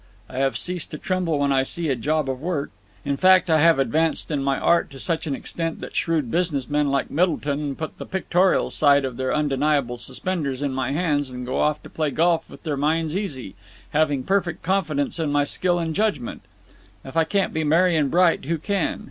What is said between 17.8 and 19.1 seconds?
and bright, who can?